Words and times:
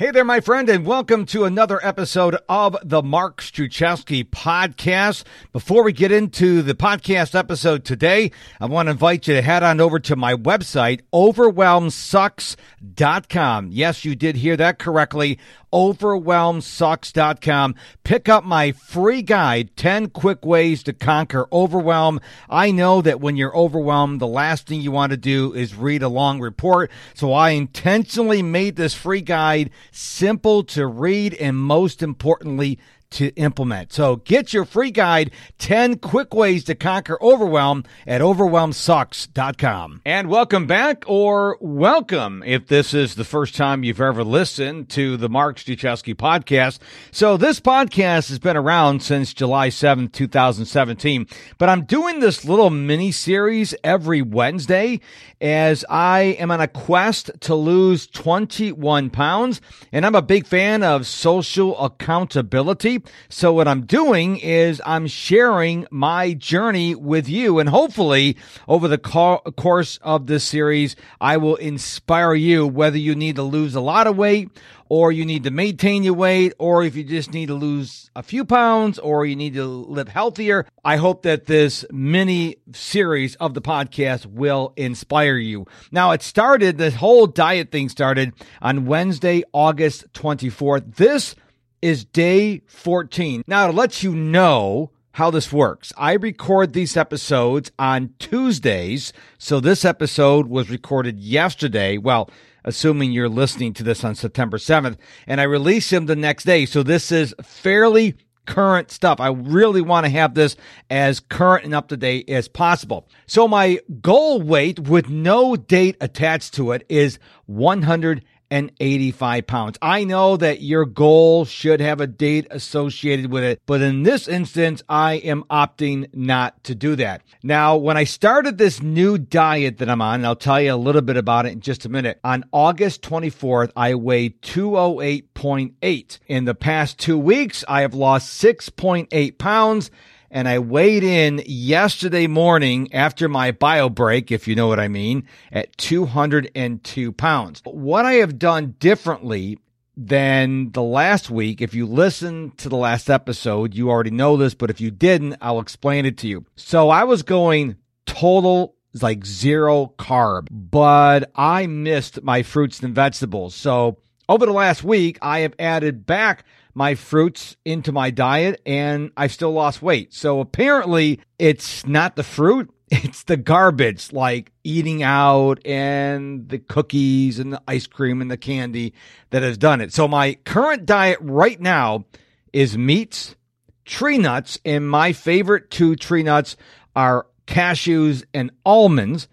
Hey 0.00 0.10
there, 0.12 0.24
my 0.24 0.40
friend, 0.40 0.70
and 0.70 0.86
welcome 0.86 1.26
to 1.26 1.44
another 1.44 1.78
episode 1.82 2.38
of 2.48 2.74
the 2.82 3.02
Mark 3.02 3.42
Struczewski 3.42 4.24
podcast. 4.24 5.24
Before 5.52 5.84
we 5.84 5.92
get 5.92 6.10
into 6.10 6.62
the 6.62 6.72
podcast 6.72 7.34
episode 7.34 7.84
today, 7.84 8.30
I 8.58 8.64
want 8.64 8.86
to 8.86 8.92
invite 8.92 9.28
you 9.28 9.34
to 9.34 9.42
head 9.42 9.62
on 9.62 9.78
over 9.78 10.00
to 10.00 10.16
my 10.16 10.32
website, 10.32 11.02
overwhelmsucks.com. 11.12 13.68
Yes, 13.72 14.04
you 14.06 14.16
did 14.16 14.36
hear 14.36 14.56
that 14.56 14.78
correctly 14.78 15.38
overwhelmsucks.com. 15.72 17.74
Pick 18.04 18.28
up 18.28 18.44
my 18.44 18.72
free 18.72 19.22
guide, 19.22 19.76
10 19.76 20.10
quick 20.10 20.44
ways 20.44 20.82
to 20.82 20.92
conquer 20.92 21.48
overwhelm. 21.52 22.20
I 22.48 22.70
know 22.70 23.02
that 23.02 23.20
when 23.20 23.36
you're 23.36 23.56
overwhelmed, 23.56 24.20
the 24.20 24.26
last 24.26 24.66
thing 24.66 24.80
you 24.80 24.90
want 24.90 25.10
to 25.10 25.16
do 25.16 25.54
is 25.54 25.74
read 25.74 26.02
a 26.02 26.08
long 26.08 26.40
report. 26.40 26.90
So 27.14 27.32
I 27.32 27.50
intentionally 27.50 28.42
made 28.42 28.76
this 28.76 28.94
free 28.94 29.20
guide 29.20 29.70
simple 29.92 30.64
to 30.64 30.86
read 30.86 31.34
and 31.34 31.56
most 31.56 32.02
importantly, 32.02 32.78
to 33.10 33.28
implement. 33.34 33.92
So 33.92 34.16
get 34.16 34.52
your 34.52 34.64
free 34.64 34.90
guide, 34.90 35.32
10 35.58 35.98
quick 35.98 36.32
ways 36.32 36.64
to 36.64 36.74
conquer 36.74 37.18
overwhelm 37.20 37.84
at 38.06 38.20
overwhelmsucks.com. 38.20 40.02
And 40.04 40.28
welcome 40.28 40.66
back 40.66 41.02
or 41.08 41.58
welcome 41.60 42.42
if 42.46 42.68
this 42.68 42.94
is 42.94 43.16
the 43.16 43.24
first 43.24 43.56
time 43.56 43.82
you've 43.82 44.00
ever 44.00 44.22
listened 44.22 44.88
to 44.90 45.16
the 45.16 45.28
Mark 45.28 45.58
Struczewski 45.58 46.14
podcast. 46.14 46.78
So 47.10 47.36
this 47.36 47.58
podcast 47.58 48.28
has 48.28 48.38
been 48.38 48.56
around 48.56 49.02
since 49.02 49.34
July 49.34 49.68
7th, 49.68 50.12
2017, 50.12 51.26
but 51.58 51.68
I'm 51.68 51.84
doing 51.84 52.20
this 52.20 52.44
little 52.44 52.70
mini 52.70 53.10
series 53.10 53.74
every 53.82 54.22
Wednesday 54.22 55.00
as 55.40 55.84
I 55.88 56.36
am 56.38 56.50
on 56.50 56.60
a 56.60 56.68
quest 56.68 57.30
to 57.40 57.54
lose 57.54 58.06
21 58.06 59.10
pounds 59.10 59.60
and 59.90 60.06
I'm 60.06 60.14
a 60.14 60.22
big 60.22 60.46
fan 60.46 60.82
of 60.82 61.06
social 61.06 61.78
accountability. 61.80 62.99
So 63.28 63.52
what 63.52 63.68
I'm 63.68 63.86
doing 63.86 64.38
is 64.38 64.80
I'm 64.84 65.06
sharing 65.06 65.86
my 65.90 66.34
journey 66.34 66.94
with 66.94 67.28
you 67.28 67.58
and 67.58 67.68
hopefully 67.68 68.36
over 68.68 68.88
the 68.88 68.98
co- 68.98 69.42
course 69.56 69.98
of 70.02 70.26
this 70.26 70.44
series, 70.44 70.96
I 71.20 71.36
will 71.36 71.56
inspire 71.56 72.34
you 72.34 72.66
whether 72.66 72.98
you 72.98 73.14
need 73.14 73.36
to 73.36 73.42
lose 73.42 73.74
a 73.74 73.80
lot 73.80 74.06
of 74.06 74.16
weight 74.16 74.50
or 74.90 75.12
you 75.12 75.24
need 75.24 75.44
to 75.44 75.52
maintain 75.52 76.02
your 76.02 76.14
weight, 76.14 76.52
or 76.58 76.82
if 76.82 76.96
you 76.96 77.04
just 77.04 77.32
need 77.32 77.46
to 77.46 77.54
lose 77.54 78.10
a 78.16 78.24
few 78.24 78.44
pounds, 78.44 78.98
or 78.98 79.24
you 79.24 79.36
need 79.36 79.54
to 79.54 79.64
live 79.64 80.08
healthier. 80.08 80.66
I 80.84 80.96
hope 80.96 81.22
that 81.22 81.46
this 81.46 81.84
mini 81.92 82.56
series 82.72 83.36
of 83.36 83.54
the 83.54 83.62
podcast 83.62 84.26
will 84.26 84.72
inspire 84.76 85.36
you. 85.36 85.66
Now, 85.92 86.10
it 86.10 86.22
started, 86.22 86.76
this 86.76 86.96
whole 86.96 87.28
diet 87.28 87.70
thing 87.70 87.88
started 87.88 88.32
on 88.60 88.84
Wednesday, 88.84 89.44
August 89.52 90.12
24th. 90.12 90.96
This 90.96 91.36
is 91.82 92.04
day 92.04 92.62
14. 92.66 93.42
Now, 93.46 93.66
to 93.66 93.72
let 93.72 94.02
you 94.02 94.14
know 94.14 94.90
how 95.12 95.30
this 95.30 95.52
works, 95.52 95.92
I 95.96 96.12
record 96.14 96.72
these 96.72 96.96
episodes 96.96 97.70
on 97.78 98.14
Tuesdays. 98.18 99.12
So 99.38 99.60
this 99.60 99.84
episode 99.84 100.46
was 100.46 100.70
recorded 100.70 101.18
yesterday. 101.18 101.98
Well, 101.98 102.30
assuming 102.64 103.12
you're 103.12 103.28
listening 103.28 103.72
to 103.74 103.82
this 103.82 104.04
on 104.04 104.14
September 104.14 104.58
7th, 104.58 104.96
and 105.26 105.40
I 105.40 105.44
release 105.44 105.90
them 105.90 106.06
the 106.06 106.16
next 106.16 106.44
day. 106.44 106.66
So 106.66 106.82
this 106.82 107.10
is 107.10 107.34
fairly 107.42 108.16
current 108.46 108.90
stuff. 108.90 109.20
I 109.20 109.28
really 109.28 109.80
want 109.80 110.06
to 110.06 110.10
have 110.10 110.34
this 110.34 110.56
as 110.90 111.20
current 111.20 111.64
and 111.64 111.74
up 111.74 111.88
to 111.88 111.96
date 111.96 112.28
as 112.28 112.48
possible. 112.48 113.08
So 113.26 113.46
my 113.46 113.80
goal 114.00 114.42
weight 114.42 114.80
with 114.80 115.08
no 115.08 115.56
date 115.56 115.96
attached 116.00 116.54
to 116.54 116.72
it 116.72 116.84
is 116.88 117.18
100 117.46 118.24
and 118.50 118.72
85 118.80 119.46
pounds. 119.46 119.78
I 119.80 120.04
know 120.04 120.36
that 120.36 120.60
your 120.60 120.84
goal 120.84 121.44
should 121.44 121.80
have 121.80 122.00
a 122.00 122.06
date 122.06 122.46
associated 122.50 123.30
with 123.30 123.44
it, 123.44 123.60
but 123.66 123.80
in 123.80 124.02
this 124.02 124.26
instance, 124.28 124.82
I 124.88 125.14
am 125.14 125.44
opting 125.50 126.08
not 126.14 126.62
to 126.64 126.74
do 126.74 126.96
that. 126.96 127.22
Now, 127.42 127.76
when 127.76 127.96
I 127.96 128.04
started 128.04 128.58
this 128.58 128.82
new 128.82 129.18
diet 129.18 129.78
that 129.78 129.88
I'm 129.88 130.02
on, 130.02 130.16
and 130.16 130.26
I'll 130.26 130.36
tell 130.36 130.60
you 130.60 130.74
a 130.74 130.76
little 130.76 131.02
bit 131.02 131.16
about 131.16 131.46
it 131.46 131.52
in 131.52 131.60
just 131.60 131.84
a 131.84 131.88
minute, 131.88 132.18
on 132.24 132.44
August 132.52 133.02
24th, 133.02 133.70
I 133.76 133.94
weighed 133.94 134.42
208.8. 134.42 136.18
In 136.26 136.44
the 136.44 136.54
past 136.54 136.98
two 136.98 137.18
weeks, 137.18 137.64
I 137.68 137.82
have 137.82 137.94
lost 137.94 138.42
6.8 138.42 139.38
pounds 139.38 139.90
and 140.30 140.48
I 140.48 140.58
weighed 140.58 141.02
in 141.02 141.42
yesterday 141.46 142.26
morning 142.26 142.92
after 142.92 143.28
my 143.28 143.50
bio 143.50 143.88
break, 143.88 144.30
if 144.30 144.46
you 144.46 144.54
know 144.54 144.68
what 144.68 144.80
I 144.80 144.88
mean, 144.88 145.26
at 145.50 145.76
202 145.76 147.12
pounds. 147.12 147.62
What 147.64 148.04
I 148.04 148.14
have 148.14 148.38
done 148.38 148.76
differently 148.78 149.58
than 149.96 150.70
the 150.72 150.82
last 150.82 151.30
week, 151.30 151.60
if 151.60 151.74
you 151.74 151.86
listen 151.86 152.52
to 152.58 152.68
the 152.68 152.76
last 152.76 153.10
episode, 153.10 153.74
you 153.74 153.90
already 153.90 154.10
know 154.10 154.36
this, 154.36 154.54
but 154.54 154.70
if 154.70 154.80
you 154.80 154.90
didn't, 154.90 155.36
I'll 155.40 155.60
explain 155.60 156.06
it 156.06 156.16
to 156.18 156.28
you. 156.28 156.46
So 156.56 156.90
I 156.90 157.04
was 157.04 157.22
going 157.22 157.76
total 158.06 158.76
like 159.00 159.24
zero 159.24 159.92
carb, 159.98 160.48
but 160.50 161.30
I 161.34 161.66
missed 161.66 162.22
my 162.22 162.42
fruits 162.42 162.80
and 162.80 162.94
vegetables. 162.94 163.54
So 163.54 163.98
over 164.28 164.46
the 164.46 164.52
last 164.52 164.82
week, 164.84 165.18
I 165.22 165.40
have 165.40 165.54
added 165.58 166.06
back 166.06 166.44
my 166.74 166.94
fruits 166.94 167.56
into 167.64 167.92
my 167.92 168.10
diet 168.10 168.60
and 168.64 169.10
I've 169.16 169.32
still 169.32 169.52
lost 169.52 169.82
weight. 169.82 170.12
So 170.14 170.40
apparently 170.40 171.20
it's 171.38 171.86
not 171.86 172.16
the 172.16 172.22
fruit. 172.22 172.70
It's 172.92 173.22
the 173.22 173.36
garbage 173.36 174.12
like 174.12 174.50
eating 174.64 175.04
out 175.04 175.64
and 175.64 176.48
the 176.48 176.58
cookies 176.58 177.38
and 177.38 177.52
the 177.52 177.62
ice 177.68 177.86
cream 177.86 178.20
and 178.20 178.28
the 178.28 178.36
candy 178.36 178.94
that 179.30 179.44
has 179.44 179.56
done 179.56 179.80
it. 179.80 179.92
So 179.92 180.08
my 180.08 180.34
current 180.44 180.86
diet 180.86 181.18
right 181.20 181.60
now 181.60 182.06
is 182.52 182.76
meats, 182.76 183.36
tree 183.84 184.18
nuts, 184.18 184.58
and 184.64 184.90
my 184.90 185.12
favorite 185.12 185.70
two 185.70 185.94
tree 185.94 186.24
nuts 186.24 186.56
are 186.96 187.28
cashews 187.46 188.24
and 188.34 188.50
almonds 188.66 189.28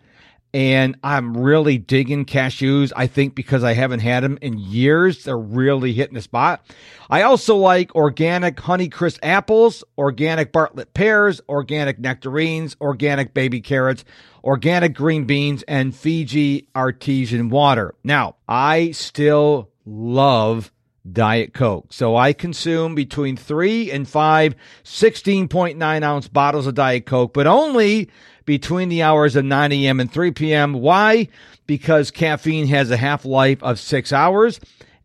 and 0.58 0.98
I'm 1.04 1.38
really 1.38 1.78
digging 1.78 2.26
cashews. 2.26 2.92
I 2.96 3.06
think 3.06 3.36
because 3.36 3.64
I 3.64 3.74
haven't 3.74 4.00
had 4.00 4.24
them 4.24 4.40
in 4.42 4.58
years, 4.58 5.26
they're 5.26 5.38
really 5.38 5.94
hitting 5.94 6.16
the 6.16 6.22
spot. 6.22 6.66
I 7.12 7.22
also 7.22 7.56
like 7.58 7.94
organic 7.94 8.56
Honeycrisp 8.56 9.20
apples, 9.22 9.84
organic 10.00 10.52
Bartlett 10.52 10.96
pears, 10.96 11.42
organic 11.48 12.00
nectarines, 12.00 12.76
organic 12.82 13.36
baby 13.36 13.62
carrots, 13.62 14.04
organic 14.44 14.96
green 14.96 15.26
beans, 15.26 15.62
and 15.68 15.96
Fiji 15.96 16.68
artesian 16.76 17.50
water. 17.50 17.94
Now, 18.04 18.38
I 18.50 18.90
still 18.94 19.70
love 19.86 20.72
Diet 21.14 21.54
Coke. 21.54 21.94
So 21.94 22.16
I 22.16 22.34
consume 22.34 22.96
between 22.96 23.38
three 23.38 23.92
and 23.92 24.10
five 24.10 24.56
16.9 24.84 26.04
ounce 26.04 26.28
bottles 26.28 26.66
of 26.66 26.74
Diet 26.74 27.06
Coke, 27.06 27.32
but 27.32 27.46
only 27.46 28.10
between 28.48 28.88
the 28.90 29.04
hours 29.04 29.36
of 29.36 29.46
9 29.46 29.72
a.m. 29.74 30.00
and 30.00 30.12
3 30.12 30.32
p.m. 30.32 30.74
Why? 30.74 31.28
Because 31.68 32.10
caffeine 32.10 32.66
has 32.68 32.90
a 32.90 32.98
half 32.98 33.26
life 33.26 33.62
of 33.62 33.78
six 33.78 34.12
hours. 34.12 34.60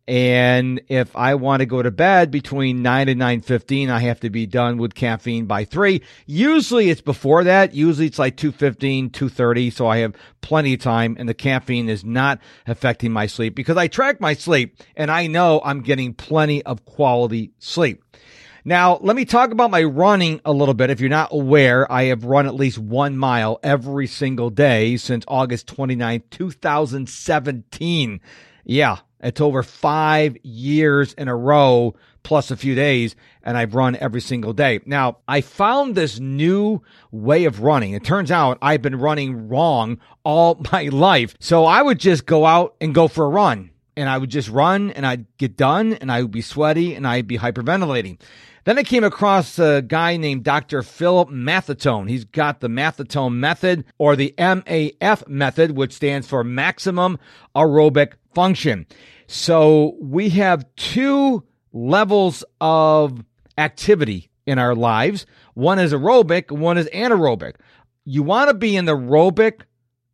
And 0.08 0.80
if 0.88 1.14
I 1.14 1.34
want 1.34 1.60
to 1.60 1.66
go 1.66 1.82
to 1.82 1.90
bed 1.90 2.30
between 2.30 2.82
9 2.82 3.08
and 3.08 3.20
9.15, 3.20 3.88
I 3.88 4.00
have 4.00 4.20
to 4.20 4.30
be 4.30 4.46
done 4.46 4.78
with 4.78 4.94
caffeine 4.94 5.46
by 5.46 5.64
3. 5.64 6.02
Usually 6.26 6.90
it's 6.90 7.00
before 7.00 7.44
that. 7.44 7.74
Usually 7.74 8.06
it's 8.06 8.18
like 8.18 8.36
2.15, 8.36 9.10
2.30. 9.10 9.72
So 9.72 9.86
I 9.86 9.98
have 9.98 10.16
plenty 10.40 10.74
of 10.74 10.80
time 10.80 11.16
and 11.18 11.28
the 11.28 11.34
caffeine 11.34 11.88
is 11.88 12.04
not 12.04 12.40
affecting 12.66 13.12
my 13.12 13.26
sleep 13.26 13.54
because 13.54 13.76
I 13.76 13.88
track 13.88 14.20
my 14.20 14.34
sleep 14.34 14.76
and 14.96 15.10
I 15.10 15.26
know 15.26 15.60
I'm 15.64 15.82
getting 15.82 16.14
plenty 16.14 16.62
of 16.64 16.84
quality 16.84 17.52
sleep. 17.58 18.04
Now, 18.64 18.98
let 19.02 19.16
me 19.16 19.24
talk 19.24 19.50
about 19.50 19.72
my 19.72 19.82
running 19.82 20.40
a 20.44 20.52
little 20.52 20.74
bit. 20.74 20.88
If 20.88 21.00
you're 21.00 21.10
not 21.10 21.32
aware, 21.32 21.90
I 21.90 22.04
have 22.04 22.24
run 22.24 22.46
at 22.46 22.54
least 22.54 22.78
one 22.78 23.16
mile 23.16 23.58
every 23.64 24.06
single 24.06 24.50
day 24.50 24.96
since 24.96 25.24
August 25.26 25.66
29, 25.66 26.22
2017. 26.30 28.20
Yeah, 28.64 28.98
it's 29.20 29.40
over 29.40 29.64
five 29.64 30.36
years 30.44 31.12
in 31.14 31.26
a 31.26 31.34
row 31.34 31.96
plus 32.22 32.52
a 32.52 32.56
few 32.56 32.76
days, 32.76 33.16
and 33.42 33.58
I've 33.58 33.74
run 33.74 33.96
every 33.96 34.20
single 34.20 34.52
day. 34.52 34.78
Now, 34.86 35.18
I 35.26 35.40
found 35.40 35.96
this 35.96 36.20
new 36.20 36.82
way 37.10 37.46
of 37.46 37.62
running. 37.62 37.94
It 37.94 38.04
turns 38.04 38.30
out 38.30 38.58
I've 38.62 38.82
been 38.82 38.94
running 38.94 39.48
wrong 39.48 39.98
all 40.22 40.62
my 40.72 40.84
life. 40.84 41.34
So 41.40 41.64
I 41.64 41.82
would 41.82 41.98
just 41.98 42.26
go 42.26 42.46
out 42.46 42.76
and 42.80 42.94
go 42.94 43.08
for 43.08 43.24
a 43.24 43.28
run. 43.28 43.70
And 43.94 44.08
I 44.08 44.16
would 44.16 44.30
just 44.30 44.48
run 44.48 44.90
and 44.92 45.06
I'd 45.06 45.26
get 45.36 45.54
done 45.58 45.92
and 45.94 46.10
I 46.10 46.22
would 46.22 46.30
be 46.30 46.40
sweaty 46.40 46.94
and 46.94 47.06
I'd 47.06 47.26
be 47.26 47.36
hyperventilating. 47.36 48.18
Then 48.64 48.78
I 48.78 48.84
came 48.84 49.02
across 49.02 49.58
a 49.58 49.82
guy 49.82 50.16
named 50.16 50.44
Dr. 50.44 50.82
Philip 50.82 51.30
Maffetone. 51.30 52.08
He's 52.08 52.24
got 52.24 52.60
the 52.60 52.68
Maffetone 52.68 53.34
method 53.34 53.84
or 53.98 54.14
the 54.14 54.34
MAF 54.38 55.26
method, 55.26 55.72
which 55.72 55.92
stands 55.92 56.28
for 56.28 56.44
maximum 56.44 57.18
aerobic 57.56 58.12
function. 58.34 58.86
So 59.26 59.96
we 60.00 60.28
have 60.30 60.64
two 60.76 61.42
levels 61.72 62.44
of 62.60 63.24
activity 63.58 64.30
in 64.46 64.60
our 64.60 64.76
lives. 64.76 65.26
One 65.54 65.80
is 65.80 65.92
aerobic, 65.92 66.52
one 66.52 66.78
is 66.78 66.88
anaerobic. 66.90 67.56
You 68.04 68.22
want 68.22 68.48
to 68.48 68.54
be 68.54 68.76
in 68.76 68.84
the 68.84 68.96
aerobic 68.96 69.62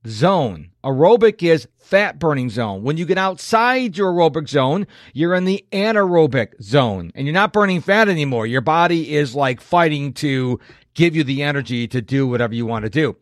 zone, 0.06 0.70
Aerobic 0.88 1.42
is 1.42 1.68
fat 1.78 2.18
burning 2.18 2.48
zone. 2.48 2.82
When 2.82 2.96
you 2.96 3.04
get 3.04 3.18
outside 3.18 3.98
your 3.98 4.10
aerobic 4.10 4.48
zone, 4.48 4.86
you're 5.12 5.34
in 5.34 5.44
the 5.44 5.62
anaerobic 5.70 6.62
zone 6.62 7.12
and 7.14 7.26
you're 7.26 7.34
not 7.34 7.52
burning 7.52 7.82
fat 7.82 8.08
anymore. 8.08 8.46
Your 8.46 8.62
body 8.62 9.14
is 9.14 9.34
like 9.34 9.60
fighting 9.60 10.14
to 10.14 10.58
give 10.98 11.14
you 11.14 11.22
the 11.22 11.44
energy 11.44 11.86
to 11.86 12.02
do 12.02 12.26
whatever 12.26 12.52
you 12.52 12.66
want 12.66 12.82
to 12.82 12.90
do. 12.90 13.16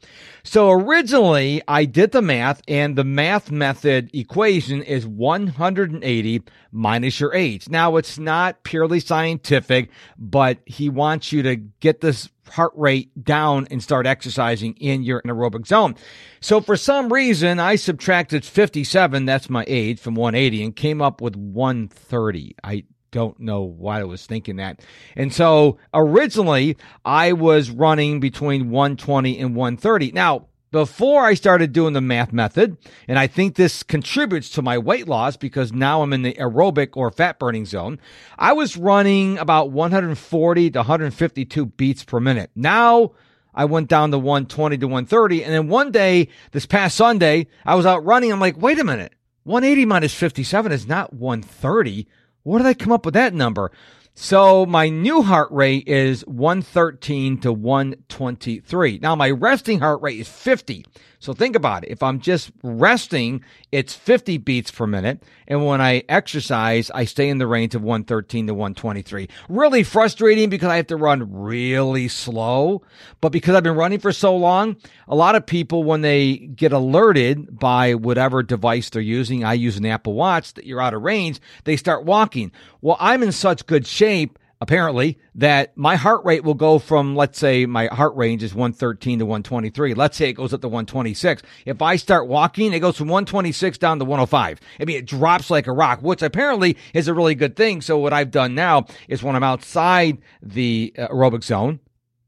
So 0.45 0.71
originally 0.71 1.61
I 1.69 1.85
did 1.85 2.11
the 2.11 2.23
math 2.23 2.63
and 2.67 2.97
the 2.97 3.05
MAF 3.05 3.51
method 3.51 4.09
equation 4.15 4.83
is 4.83 5.07
180 5.07 6.43
minus 6.73 7.21
your 7.21 7.35
age. 7.35 7.69
Now 7.69 7.97
it's 7.97 8.19
not 8.19 8.63
purely 8.63 8.99
scientific, 8.99 9.91
but 10.17 10.59
he 10.65 10.89
wants 10.89 11.33
you 11.33 11.43
to 11.43 11.57
get 11.57 12.01
this 12.01 12.31
heart 12.49 12.73
rate 12.77 13.11
down 13.23 13.67
and 13.71 13.83
start 13.83 14.07
exercising 14.07 14.73
in 14.77 15.03
your 15.03 15.21
anaerobic 15.21 15.67
zone. 15.67 15.97
So 16.41 16.63
for 16.63 16.79
some 16.79 17.13
reason, 17.13 17.61
I 17.61 17.77
subtracted 17.77 18.43
57, 18.47 19.27
that's 19.27 19.51
my 19.51 19.65
age, 19.67 20.01
from 20.01 20.15
180 20.15 20.65
and 20.65 20.75
came 20.75 21.03
up 21.03 21.21
with 21.21 21.37
130. 21.37 22.55
I 22.65 22.85
don't 23.11 23.39
know 23.41 23.63
why 23.63 24.01
I 24.01 24.05
was 24.05 24.27
thinking 24.27 24.57
that. 24.57 24.81
And 25.15 25.33
so 25.33 25.79
originally 25.95 26.77
I 27.05 27.33
was 27.33 27.71
running 27.71 28.21
between 28.21 28.71
120 28.71 29.39
and 29.39 29.57
130. 29.57 30.13
Now, 30.13 30.47
before 30.73 31.25
I 31.25 31.35
started 31.35 31.73
doing 31.73 31.95
the 31.95 32.01
MAF 32.01 32.33
method, 32.33 32.77
and 33.09 33.19
I 33.19 33.29
think 33.29 33.55
this 33.55 33.83
contributes 33.83 34.51
to 34.51 34.63
my 34.63 34.77
weight 34.77 35.09
loss 35.09 35.37
because 35.37 35.73
now 35.73 36.03
I'm 36.03 36.13
in 36.13 36.23
the 36.23 36.35
aerobic 36.35 36.91
or 36.97 37.11
fat 37.11 37.39
burning 37.39 37.65
zone, 37.65 37.99
I 38.39 38.53
was 38.53 38.77
running 38.77 39.39
about 39.39 39.71
140 39.71 40.71
to 40.73 40.79
152 40.81 41.67
beats 41.67 42.05
per 42.05 42.21
minute. 42.21 42.51
Now 42.55 43.13
I 43.57 43.65
went 43.65 43.89
down 43.89 44.11
to 44.11 44.19
120 44.19 44.77
to 44.79 44.87
130. 44.87 45.45
And 45.45 45.55
then 45.55 45.69
one 45.69 45.91
day, 45.91 46.29
this 46.53 46.67
past 46.67 46.97
Sunday, 46.97 47.47
I 47.65 47.75
was 47.75 47.87
out 47.87 48.05
running. 48.05 48.31
I'm 48.31 48.41
like, 48.41 48.61
wait 48.61 48.79
a 48.79 48.85
minute. 48.85 49.15
180 49.45 49.87
minus 49.87 50.13
57 50.13 50.73
is 50.73 50.87
not 50.87 51.15
130. 51.15 52.07
Where 52.47 52.59
did 52.59 52.69
I 52.69 52.75
come 52.75 52.93
up 52.93 53.05
with 53.05 53.15
that 53.15 53.35
number? 53.35 53.73
So 54.15 54.65
my 54.67 54.89
new 54.89 55.23
heart 55.23 55.51
rate 55.51 55.89
is 55.89 56.25
113 56.29 57.41
to 57.41 57.53
123. 57.53 59.01
Now 59.03 59.17
my 59.17 59.31
resting 59.31 59.81
heart 59.81 60.01
rate 60.01 60.21
is 60.21 60.29
50. 60.29 60.87
So 61.27 61.33
think 61.33 61.57
about 61.57 61.83
it. 61.83 61.91
If 61.91 62.05
I'm 62.05 62.21
just 62.21 62.53
resting, 62.63 63.43
it's 63.73 63.97
50 63.97 64.39
beats 64.39 64.71
per 64.71 64.87
minute. 64.87 65.25
And 65.49 65.67
when 65.67 65.81
I 65.81 66.05
exercise, 66.09 66.89
I 66.95 67.05
stay 67.05 67.29
in 67.29 67.39
the 67.39 67.49
range 67.49 67.75
of 67.75 67.83
113 67.83 68.47
to 68.47 68.55
123. 68.55 69.29
Really 69.49 69.83
frustrating 69.83 70.51
because 70.51 70.69
I 70.69 70.77
have 70.77 70.87
to 70.87 70.97
run 70.97 71.33
really 71.33 72.07
slow. 72.07 72.83
But 73.21 73.31
because 73.31 73.57
I've 73.57 73.65
been 73.65 73.75
running 73.75 73.99
for 73.99 74.13
so 74.13 74.37
long, 74.37 74.77
a 75.09 75.17
lot 75.17 75.35
of 75.35 75.45
people, 75.45 75.83
when 75.83 76.03
they 76.03 76.37
get 76.37 76.73
alerted 76.73 77.59
by 77.59 77.95
whatever 77.95 78.45
device 78.45 78.91
they're 78.91 79.03
using, 79.03 79.43
I 79.43 79.55
use 79.55 79.77
an 79.77 79.85
Apple 79.85 80.15
Watch 80.15 80.55
that 80.55 80.65
you're 80.65 80.81
out 80.81 80.95
of 80.95 81.03
range, 81.03 81.41
they 81.65 81.77
start 81.77 82.05
walking. 82.05 82.53
Well, 82.83 82.99
I'm 83.01 83.25
in 83.25 83.33
such 83.33 83.67
good 83.67 83.85
shape 83.85 84.39
apparently 84.61 85.19
that 85.35 85.77
my 85.77 85.97
heart 85.97 86.25
rate 86.25 86.43
will 86.43 86.55
go 86.55 86.79
from 86.79 87.15
let's 87.15 87.39
say 87.39 87.67
my 87.67 87.87
heart 87.87 88.15
range 88.17 88.43
is 88.43 88.55
113 88.55 89.19
to 89.19 89.27
123 89.27 89.95
let's 89.95 90.17
say 90.17 90.31
it 90.31 90.35
goes 90.35 90.55
up 90.55 90.63
to 90.63 90.69
126 90.69 91.43
if 91.67 91.83
i 91.83 91.97
start 91.97 92.27
walking 92.27 92.73
it 92.73 92.81
goes 92.81 92.97
from 92.97 93.09
126 93.09 93.77
down 93.79 93.99
to 93.99 94.05
105 94.05 94.61
i 94.81 94.85
mean 94.85 94.97
it 94.97 95.07
drops 95.07 95.51
like 95.51 95.67
a 95.67 95.73
rock 95.73 96.01
which 96.01 96.23
apparently 96.23 96.77
is 96.95 97.09
a 97.09 97.15
really 97.15 97.35
good 97.35 97.57
thing. 97.57 97.81
So 97.81 97.99
what 97.99 98.13
i've 98.13 98.31
done 98.31 98.55
now 98.55 98.87
is 99.09 99.23
when 99.23 99.37
i'm 99.37 99.43
outside 99.43 100.19
the 100.43 100.95
uh, 100.97 101.09
aerobic 101.09 101.45
zone 101.45 101.81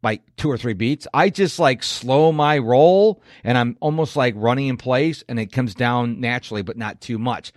like 0.02 0.22
two 0.36 0.50
or 0.50 0.58
three 0.58 0.74
beats 0.74 1.08
i 1.14 1.30
just 1.30 1.58
like 1.58 1.82
slow 1.82 2.30
my 2.30 2.58
roll 2.58 3.22
and 3.42 3.56
i'm 3.56 3.76
almost 3.80 4.16
like 4.16 4.34
running 4.36 4.68
in 4.68 4.76
place 4.76 5.24
and 5.28 5.40
it 5.40 5.50
comes 5.50 5.74
down 5.74 6.20
naturally 6.20 6.62
but 6.62 6.76
not 6.76 7.00
too 7.00 7.18
much 7.18 7.52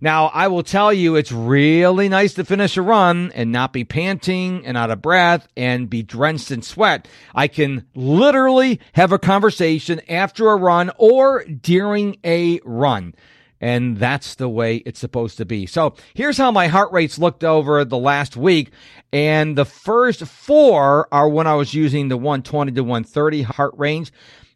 now, 0.00 0.26
I 0.28 0.48
will 0.48 0.62
tell 0.62 0.92
you, 0.92 1.16
it's 1.16 1.30
really 1.30 2.08
nice 2.08 2.32
to 2.34 2.44
finish 2.44 2.76
a 2.78 2.82
run 2.82 3.32
and 3.34 3.52
not 3.52 3.74
be 3.74 3.84
panting 3.84 4.64
and 4.64 4.76
out 4.76 4.90
of 4.90 5.02
breath 5.02 5.46
and 5.56 5.90
be 5.90 6.02
drenched 6.02 6.50
in 6.50 6.62
sweat. 6.62 7.06
I 7.34 7.48
can 7.48 7.86
literally 7.94 8.80
have 8.94 9.12
a 9.12 9.18
conversation 9.18 10.00
after 10.08 10.48
a 10.48 10.56
run 10.56 10.90
or 10.96 11.44
during 11.44 12.16
a 12.24 12.60
run. 12.64 13.14
And 13.60 13.98
that's 13.98 14.36
the 14.36 14.48
way 14.48 14.76
it's 14.76 14.98
supposed 14.98 15.36
to 15.36 15.44
be. 15.44 15.66
So 15.66 15.94
here's 16.14 16.38
how 16.38 16.50
my 16.50 16.68
heart 16.68 16.92
rates 16.92 17.18
looked 17.18 17.44
over 17.44 17.84
the 17.84 17.98
last 17.98 18.38
week. 18.38 18.70
And 19.12 19.58
the 19.58 19.66
first 19.66 20.24
four 20.24 21.08
are 21.12 21.28
when 21.28 21.46
I 21.46 21.56
was 21.56 21.74
using 21.74 22.08
the 22.08 22.16
120 22.16 22.72
to 22.72 22.80
130 22.80 23.42
heart 23.42 23.74
range. 23.76 24.12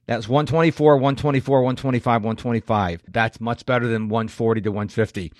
That's 0.07 0.29
124, 0.29 0.97
124, 0.97 1.63
125, 1.63 2.23
125. 2.23 3.03
That's 3.09 3.41
much 3.41 3.65
better 3.65 3.87
than 3.87 4.09
140 4.09 4.61
to 4.63 4.71
150. 4.71 5.33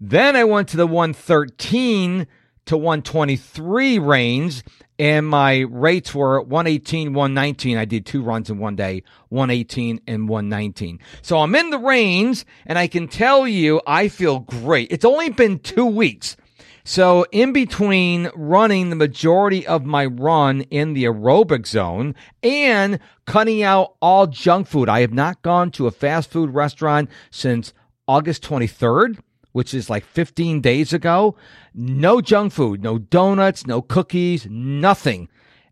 Then 0.00 0.36
I 0.36 0.44
went 0.44 0.68
to 0.68 0.76
the 0.76 0.86
113 0.86 2.26
to 2.66 2.76
123 2.76 3.98
range, 3.98 4.62
and 4.98 5.26
my 5.26 5.60
rates 5.60 6.14
were 6.14 6.40
118, 6.40 7.12
119. 7.12 7.76
I 7.76 7.84
did 7.84 8.06
two 8.06 8.22
runs 8.22 8.50
in 8.50 8.58
one 8.58 8.76
day, 8.76 9.02
118 9.30 10.00
and 10.06 10.28
119. 10.28 11.00
So 11.22 11.38
I'm 11.38 11.54
in 11.56 11.70
the 11.70 11.78
range, 11.78 12.44
and 12.66 12.78
I 12.78 12.86
can 12.86 13.08
tell 13.08 13.48
you 13.48 13.80
I 13.86 14.06
feel 14.08 14.40
great. 14.40 14.92
It's 14.92 15.04
only 15.04 15.30
been 15.30 15.58
two 15.58 15.86
weeks. 15.86 16.36
So, 16.84 17.24
in 17.30 17.52
between 17.52 18.28
running 18.34 18.90
the 18.90 18.96
majority 18.96 19.64
of 19.64 19.84
my 19.84 20.04
run 20.04 20.62
in 20.62 20.94
the 20.94 21.04
aerobic 21.04 21.66
zone 21.66 22.16
and 22.42 22.98
cutting 23.24 23.62
out 23.62 23.94
all 24.02 24.26
junk 24.26 24.66
food, 24.66 24.88
I 24.88 25.00
have 25.00 25.12
not 25.12 25.42
gone 25.42 25.70
to 25.72 25.86
a 25.86 25.92
fast 25.92 26.30
food 26.30 26.50
restaurant 26.50 27.08
since 27.30 27.72
August 28.08 28.42
23rd, 28.42 29.20
which 29.52 29.72
is 29.72 29.88
like 29.88 30.04
15 30.04 30.60
days 30.60 30.92
ago. 30.92 31.36
No 31.72 32.20
junk 32.20 32.52
food, 32.52 32.82
no 32.82 32.98
donuts, 32.98 33.64
no 33.64 33.80
cookies, 33.80 34.48
nothing. 34.50 35.28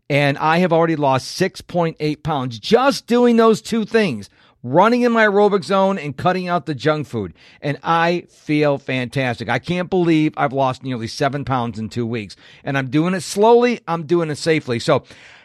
And 0.09 0.37
I 0.37 0.59
have 0.59 0.71
already 0.71 0.95
lost 0.95 1.37
6.8 1.39 2.23
pounds 2.23 2.57
just 2.57 3.05
doing 3.05 3.35
those 3.35 3.61
two 3.61 3.83
things 3.83 4.29
running 4.63 5.01
in 5.01 5.11
my 5.11 5.25
aerobic 5.25 5.63
zone 5.63 5.97
and 5.97 6.15
cutting 6.15 6.47
out 6.47 6.65
the 6.65 6.75
junk 6.75 7.07
food. 7.07 7.33
And 7.61 7.77
I 7.83 8.25
feel 8.29 8.77
fantastic. 8.77 9.49
I 9.49 9.59
can't 9.59 9.89
believe 9.89 10.33
I've 10.37 10.53
lost 10.53 10.83
nearly 10.83 11.07
seven 11.07 11.45
pounds 11.45 11.79
in 11.79 11.89
two 11.89 12.05
weeks. 12.05 12.35
And 12.63 12.77
I'm 12.77 12.89
doing 12.89 13.13
it 13.13 13.21
slowly, 13.21 13.81
I'm 13.87 14.05
doing 14.05 14.29
it 14.29 14.37
safely. 14.37 14.79
So, 14.79 15.03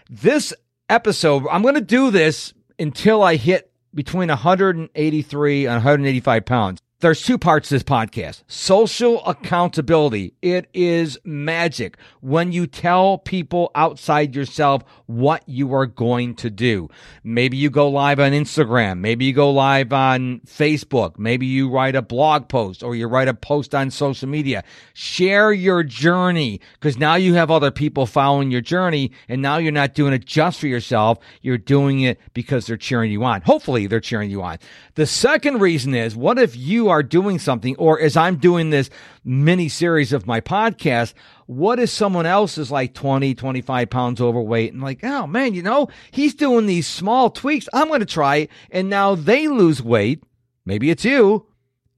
this 0.08 0.54
episode, 0.88 1.44
I'm 1.50 1.62
going 1.62 1.74
to 1.74 1.80
do 1.80 2.10
this 2.10 2.54
until 2.78 3.22
I 3.22 3.36
hit 3.36 3.72
between 3.94 4.28
183 4.28 5.66
and 5.66 5.74
185 5.74 6.44
pounds 6.44 6.80
there's 7.06 7.22
two 7.22 7.38
parts 7.38 7.68
to 7.68 7.76
this 7.76 7.84
podcast. 7.84 8.42
Social 8.48 9.24
accountability. 9.26 10.34
It 10.42 10.68
is 10.74 11.16
magic 11.22 11.98
when 12.20 12.50
you 12.50 12.66
tell 12.66 13.18
people 13.18 13.70
outside 13.76 14.34
yourself 14.34 14.82
what 15.06 15.48
you 15.48 15.72
are 15.72 15.86
going 15.86 16.34
to 16.34 16.50
do. 16.50 16.88
Maybe 17.22 17.58
you 17.58 17.70
go 17.70 17.88
live 17.88 18.18
on 18.18 18.32
Instagram. 18.32 18.98
Maybe 18.98 19.24
you 19.24 19.32
go 19.32 19.52
live 19.52 19.92
on 19.92 20.40
Facebook. 20.48 21.16
Maybe 21.16 21.46
you 21.46 21.70
write 21.70 21.94
a 21.94 22.02
blog 22.02 22.48
post 22.48 22.82
or 22.82 22.96
you 22.96 23.06
write 23.06 23.28
a 23.28 23.34
post 23.34 23.72
on 23.72 23.92
social 23.92 24.28
media. 24.28 24.64
Share 24.92 25.52
your 25.52 25.84
journey 25.84 26.60
because 26.72 26.98
now 26.98 27.14
you 27.14 27.34
have 27.34 27.52
other 27.52 27.70
people 27.70 28.06
following 28.06 28.50
your 28.50 28.62
journey 28.62 29.12
and 29.28 29.40
now 29.40 29.58
you're 29.58 29.70
not 29.70 29.94
doing 29.94 30.12
it 30.12 30.24
just 30.24 30.58
for 30.58 30.66
yourself. 30.66 31.18
You're 31.40 31.56
doing 31.56 32.00
it 32.00 32.18
because 32.34 32.66
they're 32.66 32.76
cheering 32.76 33.12
you 33.12 33.22
on. 33.22 33.42
Hopefully 33.42 33.86
they're 33.86 34.00
cheering 34.00 34.28
you 34.28 34.42
on. 34.42 34.58
The 34.96 35.06
second 35.06 35.60
reason 35.60 35.94
is 35.94 36.16
what 36.16 36.36
if 36.36 36.56
you 36.56 36.88
are 36.88 36.95
doing 37.02 37.38
something, 37.38 37.76
or 37.76 38.00
as 38.00 38.16
I'm 38.16 38.36
doing 38.36 38.70
this 38.70 38.90
mini 39.24 39.68
series 39.68 40.12
of 40.12 40.26
my 40.26 40.40
podcast, 40.40 41.14
what 41.46 41.78
if 41.78 41.90
someone 41.90 42.26
else 42.26 42.58
is 42.58 42.70
like 42.70 42.94
20, 42.94 43.34
25 43.34 43.90
pounds 43.90 44.20
overweight 44.20 44.72
and 44.72 44.82
like, 44.82 45.02
oh 45.02 45.26
man, 45.26 45.54
you 45.54 45.62
know, 45.62 45.88
he's 46.10 46.34
doing 46.34 46.66
these 46.66 46.86
small 46.86 47.30
tweaks. 47.30 47.68
I'm 47.72 47.88
going 47.88 48.00
to 48.00 48.06
try 48.06 48.36
it. 48.36 48.50
And 48.70 48.90
now 48.90 49.14
they 49.14 49.48
lose 49.48 49.82
weight. 49.82 50.22
Maybe 50.64 50.90
it's 50.90 51.04
you 51.04 51.46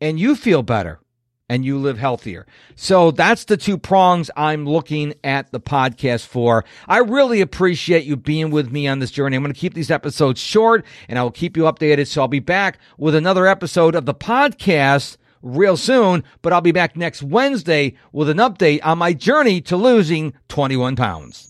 and 0.00 0.18
you 0.20 0.36
feel 0.36 0.62
better 0.62 1.00
and 1.48 1.64
you 1.64 1.78
live 1.78 1.98
healthier. 1.98 2.46
So 2.76 3.10
that's 3.10 3.44
the 3.44 3.56
two 3.56 3.78
prongs 3.78 4.30
I'm 4.36 4.66
looking 4.66 5.14
at 5.24 5.50
the 5.50 5.60
podcast 5.60 6.26
for. 6.26 6.64
I 6.86 6.98
really 6.98 7.40
appreciate 7.40 8.04
you 8.04 8.16
being 8.16 8.50
with 8.50 8.70
me 8.70 8.86
on 8.86 8.98
this 8.98 9.10
journey. 9.10 9.36
I'm 9.36 9.42
going 9.42 9.52
to 9.52 9.58
keep 9.58 9.74
these 9.74 9.90
episodes 9.90 10.40
short 10.40 10.84
and 11.08 11.18
I 11.18 11.22
will 11.22 11.30
keep 11.30 11.56
you 11.56 11.64
updated. 11.64 12.06
So 12.06 12.20
I'll 12.20 12.28
be 12.28 12.40
back 12.40 12.78
with 12.96 13.14
another 13.14 13.46
episode 13.46 13.94
of 13.94 14.06
the 14.06 14.14
podcast 14.14 15.16
real 15.42 15.76
soon, 15.76 16.24
but 16.42 16.52
I'll 16.52 16.60
be 16.60 16.72
back 16.72 16.96
next 16.96 17.22
Wednesday 17.22 17.94
with 18.12 18.28
an 18.28 18.38
update 18.38 18.80
on 18.82 18.98
my 18.98 19.12
journey 19.12 19.60
to 19.62 19.76
losing 19.76 20.34
21 20.48 20.96
pounds. 20.96 21.47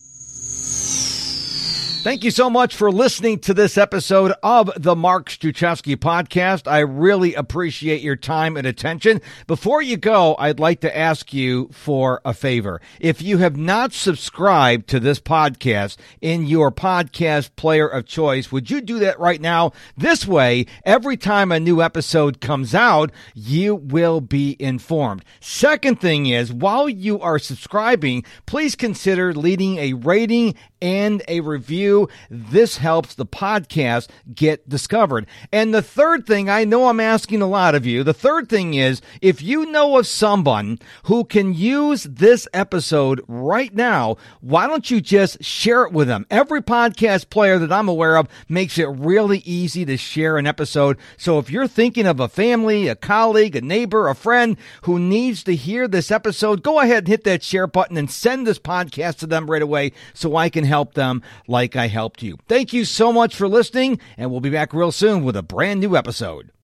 Thank 2.03 2.23
you 2.23 2.31
so 2.31 2.49
much 2.49 2.77
for 2.77 2.93
listening 2.93 3.41
to 3.41 3.53
this 3.53 3.77
episode 3.77 4.33
of 4.43 4.71
the 4.77 4.95
Mark 4.95 5.29
Struczewski 5.29 5.97
podcast. 5.97 6.71
I 6.71 6.79
really 6.79 7.35
appreciate 7.35 8.03
your 8.03 8.15
time 8.15 8.57
and 8.57 8.67
attention. 8.67 9.21
Before 9.49 9.83
you 9.83 9.97
go, 9.97 10.37
I'd 10.39 10.61
like 10.61 10.81
to 10.83 10.97
ask 10.97 11.35
you 11.35 11.69
for 11.73 12.23
a 12.25 12.33
favor. 12.33 12.81
If 13.01 13.21
you 13.21 13.39
have 13.39 13.57
not 13.57 13.93
subscribed 13.93 14.89
to 14.89 15.01
this 15.01 15.19
podcast 15.19 15.97
in 16.21 16.47
your 16.47 16.71
podcast 16.71 17.57
player 17.57 17.89
of 17.89 18.07
choice, 18.07 18.53
would 18.53 18.71
you 18.71 18.81
do 18.81 19.01
that 19.01 19.19
right 19.19 19.41
now? 19.41 19.73
This 19.97 20.25
way, 20.25 20.67
every 20.85 21.17
time 21.17 21.51
a 21.51 21.59
new 21.59 21.83
episode 21.83 22.41
comes 22.41 22.77
out, 22.77 23.11
you 23.35 23.75
will 23.75 24.21
be 24.21 24.57
informed. 24.61 25.25
Second 25.41 26.01
thing 26.01 26.27
is, 26.27 26.53
while 26.53 26.89
you 26.89 27.21
are 27.21 27.41
subscribing, 27.41 28.25
please 28.47 28.77
consider 28.77 29.35
leaving 29.35 29.79
a 29.79 29.95
rating 29.95 30.55
and 30.81 31.23
a 31.27 31.41
review. 31.41 31.88
This 32.31 32.79
helps 32.79 33.15
the 33.15 33.27
podcast 33.27 34.09
get 34.35 34.69
discovered. 34.69 35.27
And 35.53 35.75
the 35.75 35.83
third 35.83 36.27
thing, 36.27 36.51
I 36.51 36.65
know 36.65 36.89
I'm 36.89 37.01
asking 37.01 37.43
a 37.43 37.47
lot 37.47 37.75
of 37.75 37.87
you. 37.87 38.05
The 38.05 38.15
third 38.15 38.49
thing 38.49 38.75
is 38.75 39.01
if 39.23 39.43
you 39.43 39.67
know 39.67 39.99
of 39.99 40.07
someone 40.07 40.79
who 41.05 41.25
can 41.25 41.55
use 41.55 42.05
this 42.05 42.47
episode 42.53 43.23
right 43.29 43.75
now, 43.75 44.17
why 44.41 44.67
don't 44.67 44.91
you 44.91 45.01
just 45.01 45.43
share 45.43 45.85
it 45.85 45.93
with 45.93 46.09
them? 46.09 46.27
Every 46.31 46.63
podcast 46.63 47.31
player 47.31 47.59
that 47.59 47.73
I'm 47.73 47.89
aware 47.89 48.17
of 48.17 48.29
makes 48.49 48.79
it 48.79 48.87
really 48.87 49.39
easy 49.39 49.85
to 49.85 49.97
share 49.97 50.37
an 50.37 50.47
episode. 50.47 50.99
So 51.17 51.39
if 51.39 51.51
you're 51.51 51.69
thinking 51.69 52.07
of 52.07 52.21
a 52.21 52.29
family, 52.29 52.89
a 52.89 52.97
colleague, 52.97 53.57
a 53.57 53.61
neighbor, 53.61 54.09
a 54.09 54.15
friend 54.15 54.57
who 54.83 54.99
needs 54.99 55.43
to 55.45 55.57
hear 55.57 55.89
this 55.89 56.11
episode, 56.11 56.63
go 56.63 56.81
ahead 56.81 56.99
and 56.99 57.09
hit 57.09 57.25
that 57.25 57.43
share 57.43 57.67
button 57.67 57.97
and 57.97 58.11
send 58.11 58.47
this 58.47 58.59
podcast 58.59 59.19
to 59.19 59.27
them 59.27 59.51
right 59.51 59.63
away 59.63 59.93
so 60.15 60.37
I 60.37 60.49
can 60.49 60.65
help 60.65 60.95
them 60.95 61.23
like 61.47 61.77
I 61.79 61.87
helped 61.89 62.23
you. 62.23 62.37
Thank 62.49 62.73
you 62.73 62.85
so 62.85 63.13
much 63.13 63.35
for 63.35 63.49
listening, 63.49 64.01
and 64.17 64.31
we'll 64.31 64.41
be 64.41 64.51
back 64.51 64.75
real 64.75 64.93
soon 64.93 65.25
with 65.25 65.37
a 65.37 65.43
brand 65.43 65.81
new 65.81 65.97
episode. 65.97 66.51